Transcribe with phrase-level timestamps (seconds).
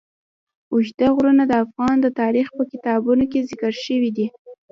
[0.73, 4.27] اوږده غرونه د افغان تاریخ په کتابونو کې ذکر شوی دي.